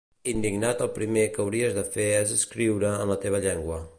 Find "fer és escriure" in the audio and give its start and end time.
1.97-2.97